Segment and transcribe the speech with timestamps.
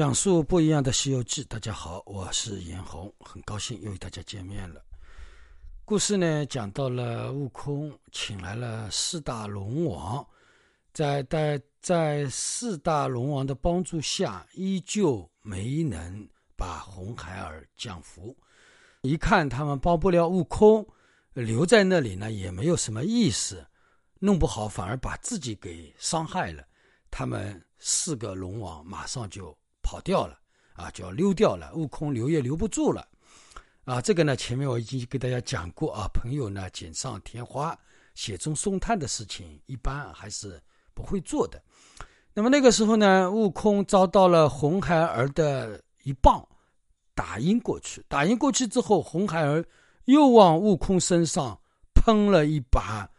[0.00, 4.82] 讲述不一样的《西游记》，大家好，我是严红，很高兴又与大家见面了。
[5.84, 10.26] 故事呢，讲到了悟空请来了四大龙王，
[10.94, 16.26] 在在在四大龙王的帮助下，依旧没能
[16.56, 18.34] 把红孩儿降服。
[19.02, 20.82] 一看他们帮不了悟空，
[21.34, 23.62] 留在那里呢，也没有什么意思，
[24.18, 26.64] 弄不好反而把自己给伤害了。
[27.10, 29.54] 他们四个龙王马上就。
[29.90, 30.38] 跑掉了
[30.74, 31.72] 啊，就要溜掉了。
[31.74, 33.04] 悟空留也留不住了
[33.84, 34.00] 啊！
[34.00, 36.06] 这个呢，前面我已经给大家讲过啊。
[36.14, 37.76] 朋友呢，锦上添花、
[38.14, 40.62] 雪中送炭的事情，一般还是
[40.94, 41.60] 不会做的。
[42.32, 46.46] 那么那个时候呢，悟空遭到了红孩儿的一棒
[47.12, 48.00] 打晕过去。
[48.06, 49.64] 打晕过去之后，红孩儿
[50.04, 51.60] 又往悟空身上
[51.94, 53.10] 喷了一把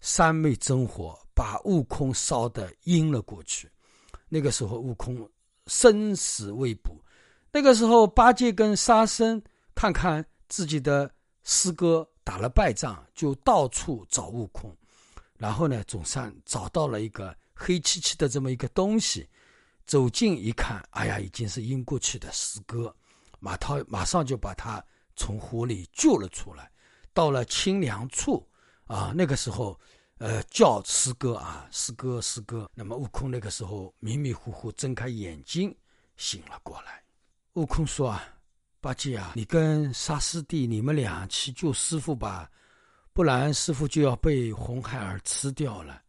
[0.00, 3.70] 三昧真火，把悟空烧得晕了过去。
[4.28, 5.26] 那个时候，悟空。
[5.66, 6.94] 生死未卜，
[7.50, 9.42] 那个时候八戒跟沙僧
[9.74, 11.10] 看看自己的
[11.42, 14.76] 师哥打了败仗，就到处找悟空，
[15.36, 19.28] 然后呢，总算找到了一个黑漆漆的这么一个东西，
[19.86, 22.94] 走近一看，哎呀，已经是晕过去的师哥，
[23.40, 24.84] 马涛马上就把他
[25.16, 26.70] 从湖里救了出来，
[27.12, 28.46] 到了清凉处。
[28.86, 29.78] 啊，那个时候。
[30.24, 32.66] 呃，叫师哥啊，师哥，师哥。
[32.74, 35.76] 那么悟空那个时候迷迷糊糊睁开眼睛，
[36.16, 37.04] 醒了过来。
[37.52, 38.24] 悟空说：“啊，
[38.80, 42.50] 八戒啊，你跟沙师弟，你们俩去救师傅吧，
[43.12, 46.00] 不然师傅就要被红孩儿吃掉了。”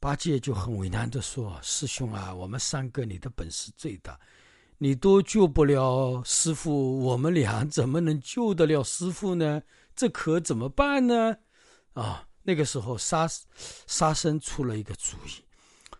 [0.00, 4.18] 八戒就很为难的说：“师兄啊，我们三个你的本事最大，
[4.78, 9.60] 你都救不了师傅，我们俩怎么能救得了师傅呢？
[9.94, 11.36] 这可怎么办呢？”
[11.92, 12.24] 啊。
[12.48, 13.28] 那个时候，沙
[13.86, 15.44] 沙僧出了一个主意，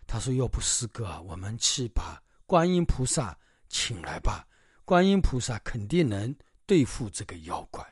[0.07, 3.37] 他说：“要不师哥，我们去把观音菩萨
[3.67, 4.47] 请来吧，
[4.83, 7.85] 观音菩萨肯定能对付这个妖怪。”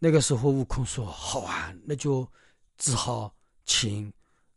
[0.00, 2.26] 那个时候，悟空说：“好啊，那就
[2.78, 3.30] 只好
[3.66, 4.10] 请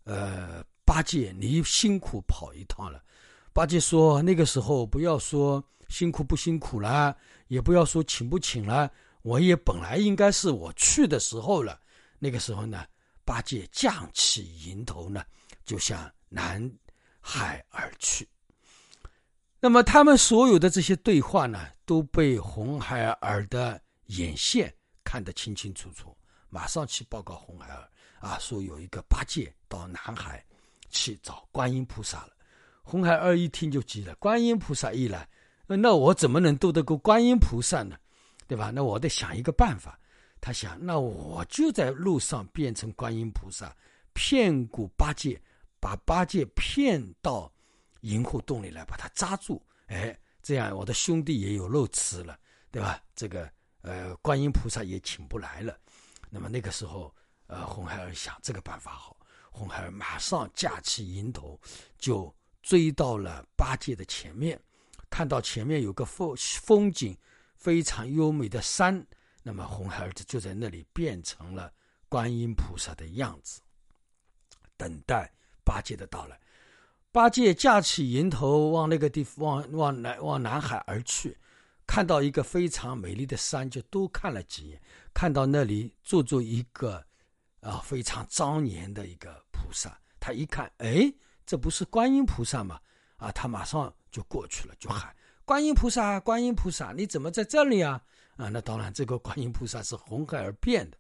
[0.06, 3.04] 呃八戒，你辛苦跑一趟了。”
[3.52, 7.14] 八戒说：“那个时候不要说辛苦不辛苦了，
[7.50, 8.90] 也不要说请不请了，
[9.22, 11.78] 我也本来应该是我去的时候了。”
[12.26, 12.84] 那个时候呢，
[13.24, 15.24] 八戒架起迎头呢，
[15.64, 16.60] 就向南
[17.22, 18.28] 海而去。
[19.60, 26.18] 那么他们所有的这些对话呢，都被红孩儿的眼线看得清清楚楚，
[26.50, 27.88] 马上去报告红孩儿
[28.20, 30.44] 啊，说有一个八戒到南海
[30.90, 32.32] 去找观音菩萨了。
[32.82, 35.30] 红孩儿一听就急了，观音菩萨一来，
[35.68, 37.96] 那我怎么能斗得过观音菩萨呢？
[38.48, 38.72] 对吧？
[38.74, 40.00] 那我得想一个办法。
[40.46, 43.76] 他想，那我就在路上变成观音菩萨，
[44.14, 45.42] 骗过八戒，
[45.80, 47.52] 把八戒骗到
[48.02, 49.60] 银河洞里来，把他扎住。
[49.88, 52.38] 哎，这样我的兄弟也有肉吃了，
[52.70, 53.02] 对吧？
[53.16, 53.52] 这个
[53.82, 55.76] 呃，观音菩萨也请不来了。
[56.30, 57.12] 那么那个时候，
[57.48, 59.18] 呃，红孩儿想这个办法好，
[59.50, 61.60] 红孩儿马上架起银头，
[61.98, 64.62] 就追到了八戒的前面，
[65.10, 67.18] 看到前面有个风风景
[67.56, 69.04] 非常优美的山。
[69.48, 71.72] 那么红孩儿子就在那里变成了
[72.10, 73.62] 观音菩萨的样子，
[74.76, 75.32] 等待
[75.64, 76.40] 八戒的到来。
[77.12, 81.38] 八戒架起云头往那个地方往往南往南海而去，
[81.86, 84.82] 看到一个非常美丽的山，就多看了几眼。
[85.14, 87.06] 看到那里坐着一个
[87.62, 91.14] 啊非常庄严的一个菩萨，他一看，哎，
[91.46, 92.82] 这不是观音菩萨吗？
[93.18, 98.02] 啊，他马上就过去了，就喊：“观音菩萨，观音菩萨，你怎么在这里啊？”
[98.36, 100.98] 啊，那当然，这个观音菩萨是红孩儿变的。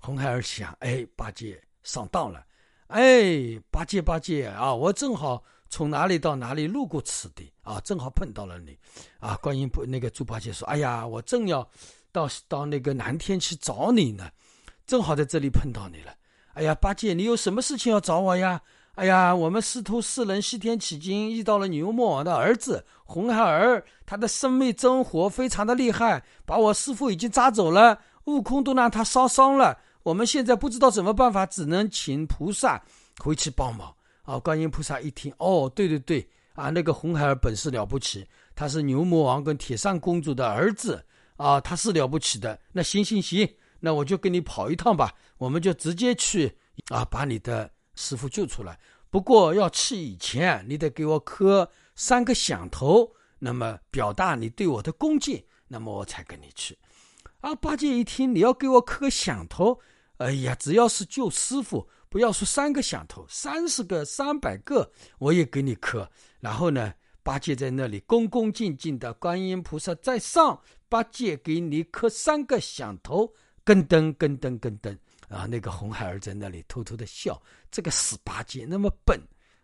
[0.00, 2.46] 红孩儿想，哎，八戒上当了，
[2.86, 8.78] 哎，八戒八戒啊，我正好从哪里到哪里路过此地啊，正好碰到了你，
[9.18, 11.68] 啊，观音菩那个猪八戒说，哎呀，我正要
[12.12, 14.30] 到到那个南天去找你呢，
[14.86, 16.14] 正好在这里碰到你了。
[16.52, 18.62] 哎呀，八戒，你有什么事情要找我呀？
[18.96, 29.78] 哎呀，我们师徒四人西天取经，遇到了牛魔王的儿子红孩儿，他的生命真火非常的厉害，把我师傅已经抓走了，悟空都让他烧伤了。
[30.02, 32.82] 我们现在不知道怎么办法，只能请菩萨
[33.18, 33.94] 回去帮忙。
[34.22, 41.04] 啊，观音菩萨一听，哦，对对对，啊，那个红孩儿本事了不起，他是牛魔王跟铁扇公主的儿子，
[41.36, 42.58] 啊，他是了不起的。
[42.72, 43.46] 那行行行，
[43.78, 46.56] 那我就跟你跑一趟吧，我们就直接去
[46.88, 47.70] 啊，把你的。
[47.96, 48.78] 师傅救出来，
[49.10, 56.78] 不过要去以前，你得给我磕三个响头，那么表达你对我的恭敬，那么我才跟你去。
[57.40, 59.80] 啊，八戒一听你要给我磕个响头，
[60.18, 66.10] 哎呀，只要是救师傅，不要说三个响头，三十个、三百个我也给你磕。
[66.40, 73.32] 然后呢，八戒在那里恭恭敬敬的，观音菩萨在上，八戒给你磕三个响头，
[73.64, 74.96] 跟噔跟噔跟噔
[75.28, 75.46] 啊！
[75.46, 77.40] 那个红孩儿在那里偷偷的笑，
[77.70, 79.20] 这个死八戒那么笨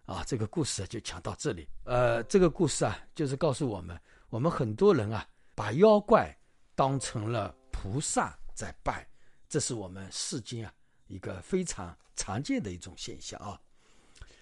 [0.07, 0.25] 啊！
[0.27, 1.69] 这个故事就讲到这里。
[1.85, 3.99] 呃，这个故事啊，就是告诉我们，
[4.29, 6.37] 我们很多人啊，把妖怪
[6.75, 9.07] 当成了菩萨在拜，
[9.49, 10.73] 这是我们世间啊
[11.07, 13.61] 一个非常常见的一种现象啊。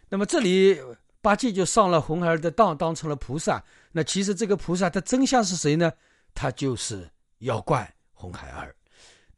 [0.08, 0.80] 那么这里。
[1.22, 3.62] 八戒就上了红孩儿的当，当成了菩萨。
[3.92, 5.92] 那其实这个菩萨的真相是谁呢？
[6.32, 7.06] 他就是
[7.40, 8.74] 妖怪红孩儿。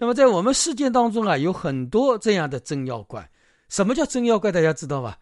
[0.03, 3.31] 那么在我们世界当中啊，有很多这样的真妖怪。
[3.69, 4.51] 什么叫真妖怪？
[4.51, 5.17] 大家知道吧？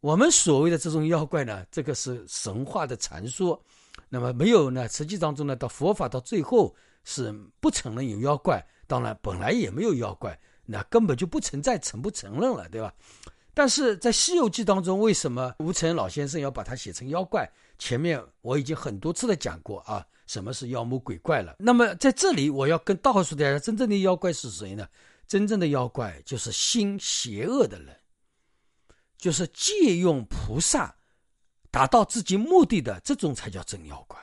[0.00, 3.62] 我们所谓的这种妖怪呢，这个是神话的传说。
[4.08, 4.88] 那么没有呢？
[4.88, 6.74] 实际当中呢，到佛法到最后
[7.04, 8.60] 是不承认有妖怪。
[8.88, 12.92] 当然，本来也没有妖怪，那根本就不存在，承不承认了，对吧？
[13.54, 17.48] 但是在《西游记》当中，为什么吴承恩老先生要把它写成妖怪？
[17.78, 21.56] 前面我已经很多次的讲过啊，什么是妖魔鬼怪了。
[21.58, 24.86] 那么在这里，我要跟告诉大家，真正的妖怪是谁呢？
[25.26, 27.96] 真正的妖怪就是心邪恶的人，
[29.18, 30.94] 就是借用菩萨
[31.70, 34.18] 达到自己目的的这种才叫真妖怪。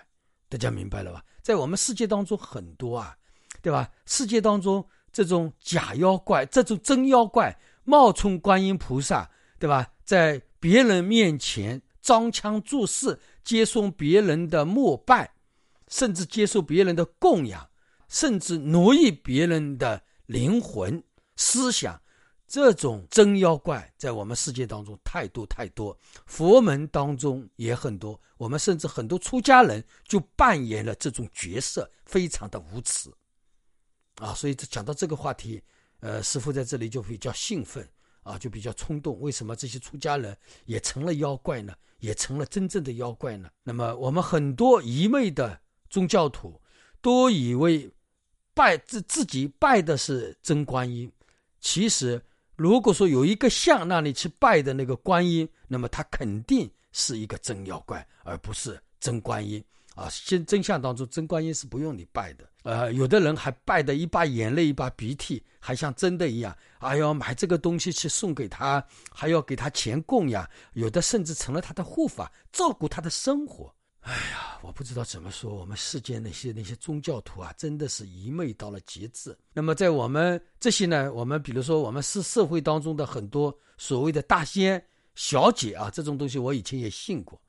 [0.47, 1.23] 大家明白了吧？
[1.41, 3.17] 在我们世界当中很多啊，
[3.61, 3.89] 对吧？
[4.05, 7.57] 世界当中这种假妖怪，这种真妖怪。
[7.85, 9.29] 冒充观音菩萨，
[9.59, 9.85] 对吧？
[10.05, 15.32] 在别人面前装腔作势，接送别人的膜拜，
[15.93, 17.69] 甚至接受别人的供养，
[18.09, 21.03] 甚至奴役别人的灵魂
[21.35, 22.01] 思想，
[22.47, 25.95] 这种真妖怪在我们世界当中太多太多，
[26.25, 28.19] 佛门当中也很多。
[28.37, 33.11] 我们甚至很多出家人就扮演了这种角色，非常的无耻
[34.15, 34.33] 啊！
[34.33, 35.61] 所以讲到这个话题。
[35.99, 37.87] 呃，师傅在这里就比较兴奋
[38.23, 39.19] 啊，就比较冲动。
[39.19, 40.35] 为什么这些出家人
[40.65, 41.75] 也成了妖怪呢？
[41.99, 43.47] 也成了真正的妖怪呢？
[43.61, 45.61] 那么我们很多愚昧的
[45.93, 46.59] 宗教徒
[47.03, 47.87] 都以为
[48.55, 51.11] 拜自自己拜的是真观音，
[51.59, 52.19] 其实
[52.55, 59.63] 如果说有一个像那里去拜的那个观音，那么他肯定是一个真妖怪，而不是真观音。
[59.93, 62.49] 啊，现真相当中，真观音是不用你拜的。
[62.63, 70.49] 呃，有的人还拜的一把眼泪一把鼻涕，还像真的一样，还要买这个东西去送给他，还要给他钱供养。
[70.73, 73.71] 有的甚至成了他的护法，照顾他的生活。
[74.03, 79.35] 哎呀，我不知道怎么说，我们世间那些那些宗教徒啊，真的是愚昧到了极致。
[79.53, 84.83] 那么在我们这些呢，我们比如说我们是社会当中的很多所谓的大仙
[85.15, 87.41] 小姐啊，这种东西我以前也信过，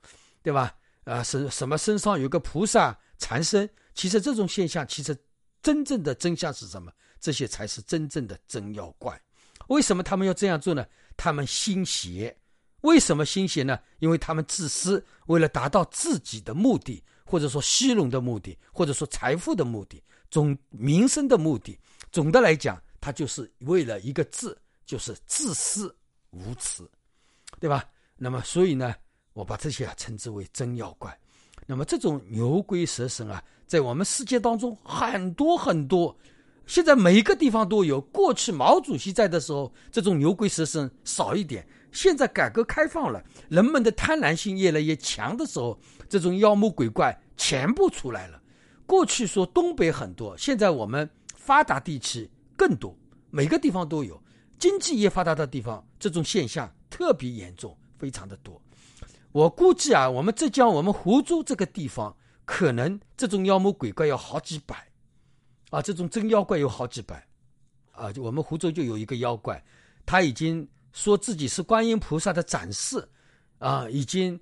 [0.43, 0.73] 对吧？
[1.03, 3.69] 啊，什什么身上有个菩萨缠身？
[3.95, 5.17] 其实这种现象，其实
[5.61, 6.93] 真正的真相是什么？
[7.21, 9.21] 这些才是真正的真妖怪。
[9.67, 10.87] 为什么他们要这样做呢？
[11.17, 12.37] 他们心邪。
[12.85, 13.79] 为什么心邪呢？
[13.99, 21.79] 因为他们自私，为了达到自己的目的，或者说虚荣的目的，或者说财富的目的，总名声的目的。
[22.13, 25.95] 总的来讲，他就是为了一个字，就是自私
[26.31, 26.87] 无耻，
[27.59, 27.85] 对吧？
[28.17, 28.95] 那么，所以呢？
[29.33, 31.19] 我把这些啊称之为真妖怪，
[31.67, 36.17] 那么这种牛鬼蛇神啊，在我们世界当中很多很多，
[36.67, 38.01] 现在每一个地方都有。
[38.01, 41.65] 过去毛主席在的时候，这种牛鬼蛇神少一点；
[41.95, 48.43] 现在改革开放了，人们的贪婪性越来越强的时候，这种妖魔鬼怪全部出来了。
[48.85, 52.95] 过去说东北很多，现在我们发达地区更多，
[53.31, 54.21] 每个地方都有。
[54.59, 58.61] 经济越发达的地方，这种现象特别严重，非常的多。
[59.33, 64.87] 我估计啊，我们浙江、我们湖州这个地方，可能这种妖魔鬼怪有好几百，
[65.71, 67.27] 啊，这种真妖怪有好几百，
[67.93, 69.63] 啊，就我们湖州就有一个妖怪，
[70.07, 73.07] 他已经说自己是观音菩萨的展示，
[73.59, 74.41] 啊，已经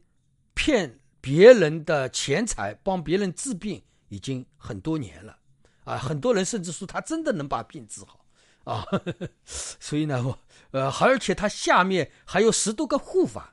[0.55, 5.37] 骗别人的钱财，帮别人治病，已经很多年了，
[5.83, 8.25] 啊，很多人甚至说他真的能把病治好，
[8.63, 8.87] 啊，
[9.45, 10.39] 所以呢，我
[10.71, 13.53] 呃，而且他下面还有十多个护法。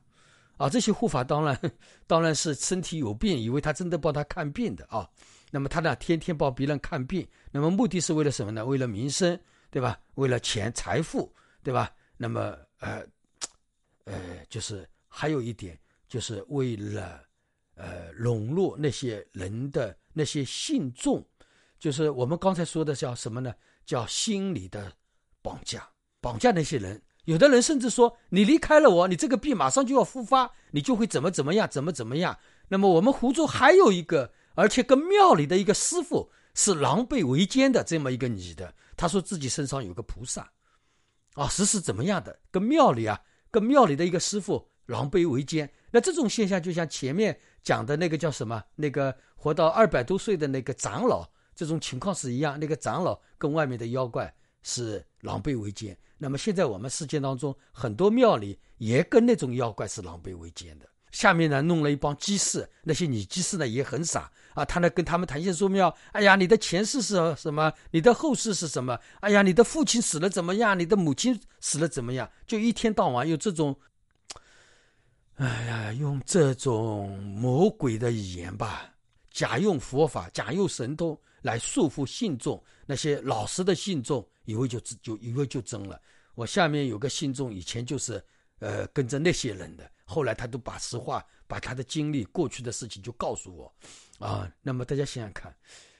[0.57, 1.57] 啊，这些护法当然
[2.05, 5.09] 当然是身体有病，以为他真的帮他看病的啊。
[5.51, 8.65] 那么他呢，天天帮别人看病，那么目的是为了什么呢？
[8.65, 9.39] 为了名声，
[9.71, 9.97] 对吧？
[10.15, 11.89] 为了钱财富，对吧？
[12.17, 13.03] 那么呃
[14.05, 17.21] 呃，就是还有一点，就是为了
[17.75, 21.25] 呃笼络那些人的那些信众，
[21.79, 23.53] 就是我们刚才说的叫什么呢？
[23.85, 24.91] 叫心理的
[25.41, 25.89] 绑架，
[26.21, 27.01] 绑架那些人。
[27.25, 32.37] 有的人甚至说：“你离开了我，你这个病马上就要复发，你就会怎么怎么样，怎么怎么样。”
[32.69, 40.51] 那么我们湖州还有一个，而且跟庙里的一个师傅是狼狈为奸的这么一个女的，她说自己身上有个菩萨，
[41.39, 42.37] 啊，是是怎么样的？
[42.51, 43.17] 跟庙里啊，
[43.49, 48.61] 跟庙里的一个师傅狼狈为奸，那这种现象就像前面讲的那个叫什么？
[48.75, 52.59] 那个活到二百多岁的那个长老，这种情况是一样。
[52.59, 55.97] 那个长老跟外面的妖怪是狼狈为奸。
[56.17, 60.85] 那么现在我们世界当中很多庙里也跟那种妖怪是狼狈为奸的。
[61.11, 64.29] 下面呢弄了一帮鸡士，那些女鸡士呢也很傻
[64.59, 65.95] 啊，他呢跟他们谈些说妙。
[66.11, 67.71] 哎呀，你的前世是什么？
[67.91, 68.99] 你的后世是什么？
[69.21, 70.77] 哎呀，你的父亲死了怎么样？
[70.77, 72.29] 你的母亲死了怎么样？
[72.45, 73.73] 就一天到晚用这种。
[75.35, 78.93] 哎呀，用这种魔鬼的语言吧，
[79.31, 85.97] 假用佛法、假用神通来束缚信众，那些老实的信众以为就就以为就真了。
[86.35, 88.21] 我下面有个信众，以前就是
[88.59, 93.73] 呃跟着那些人的，后来他都把实话、把他的经历、过去的事情就告诉我，
[94.19, 95.53] 啊，那么大家想想看，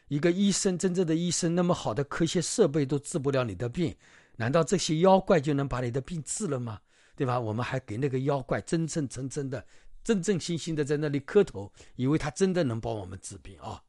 [0.08, 3.96] 一个医生，真正的医生，那么好的科学设备都治不了你的病，
[4.36, 6.80] 难道这些妖怪就能把你的病治了吗？
[7.16, 7.38] 对吧？
[7.38, 9.66] 我们还给那个妖怪真真正正的、
[10.04, 13.82] 真正心心的在那里磕头，以为他真的能帮我们治病啊！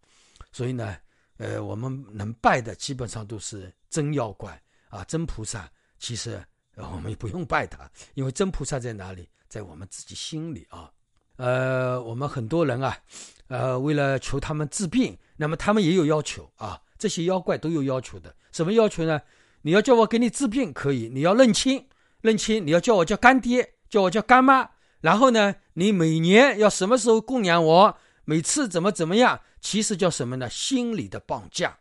[0.51, 0.97] 所以呢，
[1.37, 5.71] 呃，我们能拜的基本上都是真妖怪啊，真菩萨。
[5.99, 6.43] 其实
[6.75, 9.29] 我们也不用拜他，因为真菩萨在哪里？
[9.49, 10.91] 在我们自己心里啊。
[11.37, 12.99] 呃，我们很多人啊，
[13.50, 16.80] 呃，为了求他们治病，那么他们也有要求啊。
[16.97, 19.21] 这些妖怪都有要求的，什么要求呢？
[19.62, 21.88] 你要叫我给你治病可以，你要认亲。
[22.21, 24.71] 认亲，你要叫我叫干爹，叫我叫干妈。
[25.00, 27.99] 然后呢，你每年要什么时候供养我？
[28.25, 29.40] 每次怎么怎么样？
[29.61, 30.49] 其实叫什么呢？
[30.49, 31.76] 心理的绑架，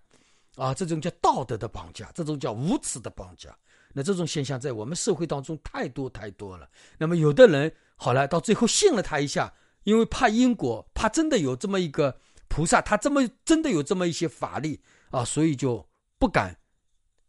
[0.55, 3.55] 啊，这种叫道德的绑架，这种叫无耻的绑架。
[3.93, 6.67] 那这种现象在我们社会当中太多太多了。
[6.97, 12.15] 那么有的人好了，到最后信了他一下，因为怕因果，怕真的有这么一个
[12.47, 15.85] 菩萨，他这么真的有这么一些法力啊，所以就
[16.17, 16.55] 不敢，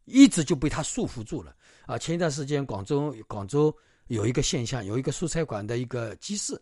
[0.04, 1.54] 一直就被他束缚住了。
[1.86, 3.74] 啊，前一段时间广州广州
[4.06, 6.60] 有一个现象，有一个蔬菜馆的一个鸡市，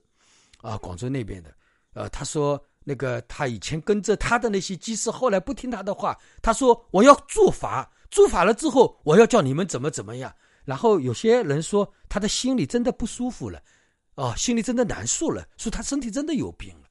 [0.63, 1.53] 啊，广州那边的，
[1.95, 10.35] 呃，他说那个他以前跟着他的那些鸡士，后来不听他的话，他说我要做法，做法了之后我要叫你们怎么怎么样。
[10.65, 13.63] 然后有些人说他的心里真的不舒服了，
[14.19, 16.89] 哦，心里真的难受了，说他身体真的有病了。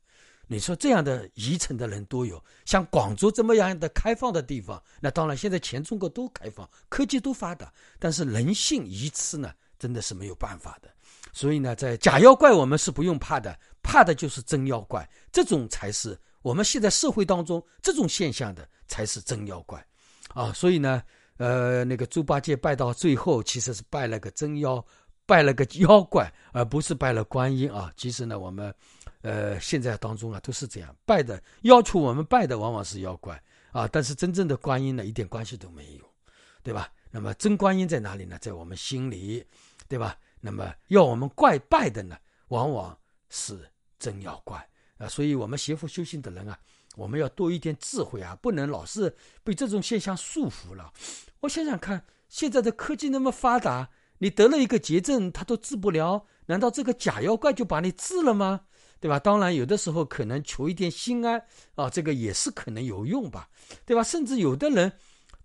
[0.47, 7.69] 你说这样的宜城的人多有，像广州这么样的开放的地方，那当然现在全中国都开放，科技都发达，
[7.99, 10.89] 但是人性愚痴呢，真的是没有办法的。
[11.33, 19.85] 所以呢，在假妖怪我们是不用怕的，怕的就是真妖怪，这种才是我们现在社会当中这种现象的才是真妖怪，
[20.29, 21.03] 啊，所以呢，
[21.35, 24.83] 呃，那个猪八戒拜到最后其实是拜了个真妖，
[25.27, 27.93] 拜了个妖怪，而不是拜了观音啊。
[27.95, 28.73] 其实呢，我们。
[29.21, 33.41] 呃，现在当中啊都是这样拜的，要求我们拜的往往是妖怪
[33.71, 36.05] 啊，但是真正的观音呢一点关系都没有，
[36.63, 36.89] 对吧？
[37.11, 38.37] 那么真观音在哪里呢？
[38.39, 39.43] 在我们心里，
[39.89, 40.15] 对吧？
[40.39, 42.15] 那么要我们怪拜的呢，
[42.49, 42.97] 往往
[43.29, 43.59] 是
[43.99, 44.65] 真妖怪
[44.97, 45.09] 啊。
[45.09, 46.57] 所以，我们邪佛修行的人啊，
[46.95, 50.93] 我们要多一点智慧啊，不能老是被这种现象束缚了。
[51.41, 53.89] 我想想看，现在的科技那么发达，
[54.19, 58.61] 你得了一个绝症，他都治不了，难道这个假妖怪就把你治了吗？
[58.99, 59.19] 对吧？
[59.19, 61.39] 当然，有的时候可能求一点心安
[61.75, 63.47] 啊，这个也是可能有用吧，
[63.85, 64.01] 对吧？
[64.01, 64.91] 甚至有的人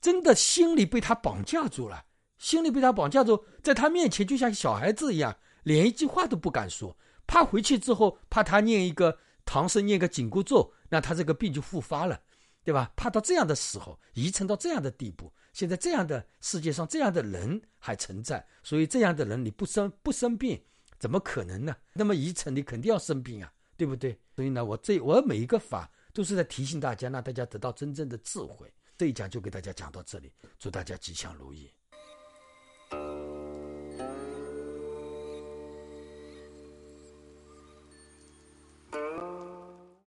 [0.00, 2.04] 真的心里被他绑架住了，
[2.38, 12.18] 心里被他绑架住，在他面前就像小孩子一样，连一句话都不敢说，怕回去之后怕他念一个唐僧念个紧箍咒，那他这个病就复发了，
[12.64, 12.90] 对吧？
[12.96, 20.62] 怕到这样的时候，遗传到这样的地步，现在这样的世界上这样的人还存在，所以这样的人你不生不生病。
[20.98, 21.76] 怎么可能呢？
[21.94, 24.16] 那么愚蠢，你肯定要生病啊，对不对？
[24.36, 28.72] 所以呢，我这我每一个法都是在提醒大家，让大家得到真正的智慧。
[28.96, 31.68] 这一讲就给大家讲到这里，祝大家吉祥如意。